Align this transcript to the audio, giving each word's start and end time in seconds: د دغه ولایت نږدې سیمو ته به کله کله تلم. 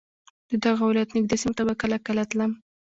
د 0.49 0.51
دغه 0.65 0.83
ولایت 0.87 1.09
نږدې 1.17 1.37
سیمو 1.41 1.57
ته 1.57 1.63
به 1.67 1.73
کله 1.81 1.97
کله 2.07 2.23
تلم. 2.31 2.51